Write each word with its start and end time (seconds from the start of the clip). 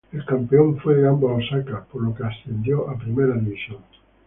El 0.11 0.25
campeón 0.25 0.79
fue 0.79 0.99
Gamba 0.99 1.31
Osaka, 1.33 1.85
por 1.91 2.01
lo 2.01 2.15
que 2.15 2.23
ascendió 2.23 2.89
a 2.89 2.97
Primera 2.97 3.35
División. 3.35 3.81